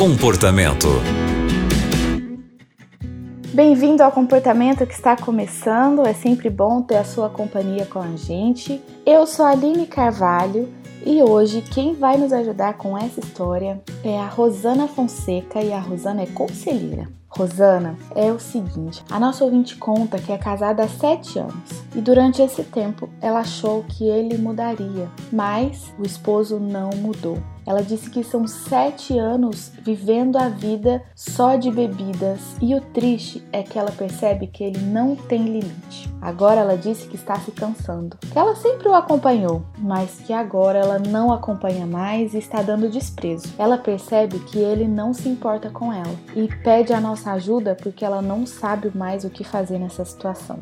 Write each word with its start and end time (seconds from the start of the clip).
Comportamento. 0.00 0.88
Bem-vindo 3.52 4.02
ao 4.02 4.10
comportamento 4.10 4.86
que 4.86 4.94
está 4.94 5.14
começando. 5.14 6.06
É 6.06 6.14
sempre 6.14 6.48
bom 6.48 6.80
ter 6.80 6.96
a 6.96 7.04
sua 7.04 7.28
companhia 7.28 7.84
com 7.84 7.98
a 7.98 8.16
gente. 8.16 8.82
Eu 9.04 9.26
sou 9.26 9.44
a 9.44 9.50
Aline 9.50 9.86
Carvalho 9.86 10.70
e 11.04 11.22
hoje 11.22 11.60
quem 11.60 11.94
vai 11.94 12.16
nos 12.16 12.32
ajudar 12.32 12.78
com 12.78 12.96
essa 12.96 13.20
história 13.20 13.78
é 14.02 14.18
a 14.18 14.26
Rosana 14.26 14.88
Fonseca 14.88 15.60
e 15.60 15.70
a 15.70 15.78
Rosana 15.78 16.22
é 16.22 16.26
conselheira. 16.28 17.06
Rosana, 17.28 17.96
é 18.16 18.32
o 18.32 18.40
seguinte: 18.40 19.04
a 19.10 19.20
nossa 19.20 19.44
ouvinte 19.44 19.76
conta 19.76 20.18
que 20.18 20.32
é 20.32 20.38
casada 20.38 20.82
há 20.82 20.88
sete 20.88 21.38
anos 21.38 21.84
e 21.94 22.00
durante 22.00 22.42
esse 22.42 22.64
tempo 22.64 23.08
ela 23.20 23.40
achou 23.40 23.84
que 23.84 24.04
ele 24.04 24.38
mudaria, 24.38 25.08
mas 25.30 25.92
o 25.98 26.06
esposo 26.06 26.58
não 26.58 26.90
mudou. 26.96 27.38
Ela 27.66 27.82
disse 27.82 28.10
que 28.10 28.24
são 28.24 28.46
sete 28.46 29.18
anos 29.18 29.72
vivendo 29.82 30.36
a 30.36 30.48
vida 30.48 31.02
só 31.14 31.56
de 31.56 31.70
bebidas 31.70 32.40
e 32.60 32.74
o 32.74 32.80
triste 32.80 33.42
é 33.52 33.62
que 33.62 33.78
ela 33.78 33.92
percebe 33.92 34.46
que 34.46 34.64
ele 34.64 34.80
não 34.80 35.14
tem 35.14 35.44
limite. 35.44 36.10
Agora 36.20 36.60
ela 36.60 36.76
disse 36.76 37.06
que 37.06 37.16
está 37.16 37.38
se 37.40 37.50
cansando, 37.50 38.16
que 38.18 38.38
ela 38.38 38.54
sempre 38.56 38.88
o 38.88 38.94
acompanhou, 38.94 39.64
mas 39.78 40.20
que 40.20 40.32
agora 40.32 40.78
ela 40.78 40.98
não 40.98 41.32
acompanha 41.32 41.86
mais 41.86 42.34
e 42.34 42.38
está 42.38 42.62
dando 42.62 42.90
desprezo. 42.90 43.48
Ela 43.58 43.78
percebe 43.78 44.38
que 44.40 44.58
ele 44.58 44.86
não 44.86 45.12
se 45.12 45.28
importa 45.28 45.70
com 45.70 45.92
ela 45.92 46.14
e 46.34 46.48
pede 46.62 46.92
a 46.92 47.00
nossa 47.00 47.32
ajuda 47.32 47.74
porque 47.74 48.04
ela 48.04 48.20
não 48.20 48.46
sabe 48.46 48.90
mais 48.94 49.24
o 49.24 49.30
que 49.30 49.44
fazer 49.44 49.78
nessa 49.78 50.04
situação. 50.04 50.58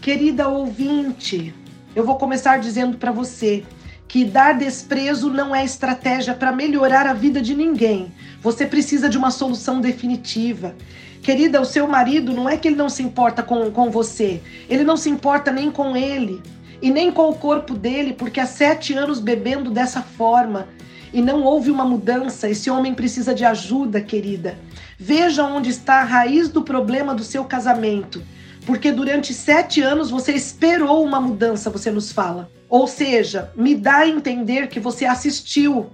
Querida 0.00 0.48
ouvinte, 0.48 1.54
eu 1.94 2.04
vou 2.04 2.16
começar 2.16 2.58
dizendo 2.58 2.96
para 2.98 3.10
você 3.10 3.64
que 4.08 4.24
dar 4.24 4.52
desprezo 4.52 5.30
não 5.30 5.54
é 5.54 5.64
estratégia 5.64 6.34
para 6.34 6.52
melhorar 6.52 7.06
a 7.06 7.12
vida 7.12 7.40
de 7.40 7.54
ninguém. 7.54 8.12
Você 8.40 8.66
precisa 8.66 9.08
de 9.08 9.18
uma 9.18 9.30
solução 9.30 9.80
definitiva. 9.80 10.74
Querida, 11.22 11.60
o 11.60 11.64
seu 11.64 11.88
marido 11.88 12.32
não 12.32 12.48
é 12.48 12.56
que 12.56 12.68
ele 12.68 12.76
não 12.76 12.88
se 12.88 13.02
importa 13.02 13.42
com, 13.42 13.70
com 13.70 13.90
você, 13.90 14.40
ele 14.68 14.84
não 14.84 14.96
se 14.96 15.10
importa 15.10 15.50
nem 15.50 15.70
com 15.72 15.96
ele 15.96 16.40
e 16.80 16.90
nem 16.90 17.10
com 17.10 17.28
o 17.28 17.34
corpo 17.34 17.74
dele, 17.74 18.12
porque 18.12 18.38
há 18.38 18.46
sete 18.46 18.94
anos 18.94 19.18
bebendo 19.18 19.70
dessa 19.70 20.02
forma 20.02 20.68
e 21.12 21.20
não 21.20 21.42
houve 21.42 21.70
uma 21.70 21.84
mudança. 21.84 22.48
Esse 22.48 22.70
homem 22.70 22.94
precisa 22.94 23.34
de 23.34 23.44
ajuda, 23.44 24.00
querida. 24.00 24.56
Veja 24.98 25.44
onde 25.44 25.70
está 25.70 26.00
a 26.00 26.04
raiz 26.04 26.48
do 26.48 26.62
problema 26.62 27.14
do 27.14 27.24
seu 27.24 27.44
casamento, 27.44 28.22
porque 28.66 28.90
durante 28.90 29.32
sete 29.32 29.80
anos 29.80 30.10
você 30.10 30.32
esperou 30.32 31.04
uma 31.04 31.20
mudança, 31.20 31.70
você 31.70 31.90
nos 31.90 32.10
fala. 32.10 32.50
Ou 32.68 32.88
seja, 32.88 33.50
me 33.54 33.76
dá 33.76 33.98
a 33.98 34.08
entender 34.08 34.66
que 34.66 34.80
você 34.80 35.04
assistiu 35.04 35.86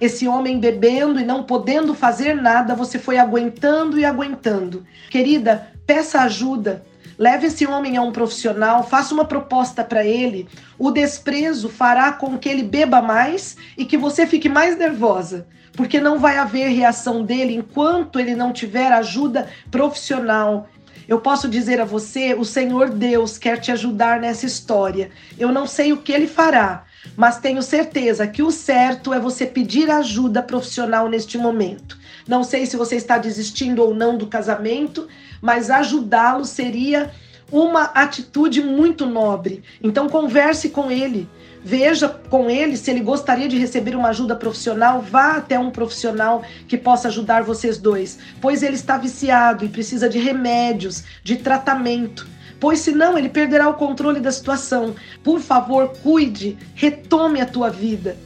esse 0.00 0.28
homem 0.28 0.60
bebendo 0.60 1.20
e 1.20 1.24
não 1.24 1.42
podendo 1.42 1.92
fazer 1.92 2.34
nada, 2.34 2.74
você 2.74 2.98
foi 2.98 3.18
aguentando 3.18 3.98
e 3.98 4.04
aguentando. 4.04 4.86
Querida, 5.10 5.72
peça 5.84 6.20
ajuda. 6.20 6.84
Leve 7.18 7.48
esse 7.48 7.66
homem 7.66 7.98
a 7.98 8.02
um 8.02 8.12
profissional, 8.12 8.82
faça 8.82 9.12
uma 9.12 9.26
proposta 9.26 9.84
para 9.84 10.06
ele. 10.06 10.48
O 10.78 10.90
desprezo 10.90 11.68
fará 11.68 12.12
com 12.12 12.38
que 12.38 12.48
ele 12.48 12.62
beba 12.62 13.02
mais 13.02 13.56
e 13.76 13.84
que 13.84 13.98
você 13.98 14.26
fique 14.26 14.48
mais 14.48 14.78
nervosa, 14.78 15.46
porque 15.72 16.00
não 16.00 16.18
vai 16.18 16.38
haver 16.38 16.68
reação 16.68 17.22
dele 17.22 17.56
enquanto 17.56 18.18
ele 18.18 18.34
não 18.34 18.54
tiver 18.54 18.90
ajuda 18.90 19.48
profissional 19.70 20.66
eu 21.08 21.20
posso 21.20 21.48
dizer 21.48 21.80
a 21.80 21.84
você: 21.84 22.34
o 22.34 22.44
Senhor 22.44 22.90
Deus 22.90 23.36
quer 23.36 23.58
te 23.58 23.72
ajudar 23.72 24.20
nessa 24.20 24.46
história. 24.46 25.10
Eu 25.38 25.50
não 25.52 25.66
sei 25.66 25.92
o 25.92 25.98
que 25.98 26.12
ele 26.12 26.26
fará, 26.26 26.84
mas 27.16 27.38
tenho 27.38 27.62
certeza 27.62 28.26
que 28.26 28.42
o 28.42 28.50
certo 28.50 29.12
é 29.12 29.18
você 29.18 29.46
pedir 29.46 29.90
ajuda 29.90 30.42
profissional 30.42 31.08
neste 31.08 31.36
momento. 31.36 31.98
Não 32.28 32.44
sei 32.44 32.66
se 32.66 32.76
você 32.76 32.96
está 32.96 33.18
desistindo 33.18 33.82
ou 33.82 33.94
não 33.94 34.16
do 34.16 34.26
casamento, 34.26 35.08
mas 35.40 35.70
ajudá-lo 35.70 36.44
seria 36.44 37.10
uma 37.50 37.84
atitude 37.84 38.62
muito 38.62 39.06
nobre. 39.06 39.62
Então 39.82 40.08
converse 40.08 40.68
com 40.70 40.90
ele. 40.90 41.28
Veja 41.62 42.08
com 42.08 42.48
ele 42.48 42.76
se 42.76 42.90
ele 42.90 43.00
gostaria 43.00 43.46
de 43.46 43.58
receber 43.58 43.94
uma 43.94 44.08
ajuda 44.08 44.34
profissional. 44.34 45.02
Vá 45.02 45.36
até 45.36 45.58
um 45.58 45.70
profissional 45.70 46.42
que 46.66 46.78
possa 46.78 47.08
ajudar 47.08 47.42
vocês 47.42 47.76
dois, 47.76 48.18
pois 48.40 48.62
ele 48.62 48.76
está 48.76 48.96
viciado 48.96 49.64
e 49.64 49.68
precisa 49.68 50.08
de 50.08 50.18
remédios, 50.18 51.04
de 51.22 51.36
tratamento. 51.36 52.26
Pois 52.58 52.80
senão 52.80 53.16
ele 53.16 53.28
perderá 53.28 53.68
o 53.68 53.74
controle 53.74 54.20
da 54.20 54.32
situação. 54.32 54.94
Por 55.22 55.40
favor, 55.40 55.88
cuide, 56.02 56.56
retome 56.74 57.40
a 57.40 57.46
tua 57.46 57.70
vida. 57.70 58.16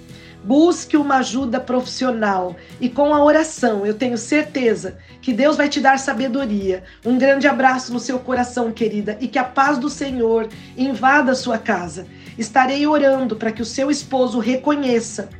Busque 0.45 0.95
uma 0.95 1.17
ajuda 1.17 1.59
profissional 1.59 2.55
e 2.79 2.91
com 2.91 3.15
a 3.15 3.25
oração, 3.25 3.87
eu 3.87 3.95
tenho 3.95 4.19
certeza 4.19 4.99
que 5.23 5.33
Deus 5.33 5.57
vai 5.57 5.71
te 5.71 5.81
dar 5.81 5.99
sabedoria. 5.99 6.85
Um 7.03 7.17
grande 7.17 7.49
abraço 7.49 7.93
no 7.95 7.99
seu 7.99 8.19
coração, 8.19 8.71
querida, 8.71 9.17
e 9.23 9.27
que 9.27 9.39
a 9.39 9.45
paz 9.45 9.79
do 9.79 9.89
Senhor 9.89 10.49
invada 10.77 11.33
a 11.33 11.35
sua 11.35 11.57
casa. 11.57 12.07
Estarei 12.37 12.87
orando 12.87 13.37
para 13.37 13.53
que 13.53 13.63
o 13.63 13.65
seu 13.65 13.91
esposo 13.91 14.39
reconheça 14.39 15.31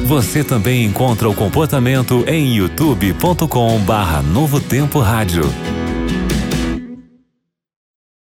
Você 0.06 0.44
também 0.44 0.84
encontra 0.84 1.28
o 1.28 1.34
comportamento 1.34 2.24
em 2.28 2.54
youtube.com/novotempo 2.54 5.00
rádio. 5.00 5.42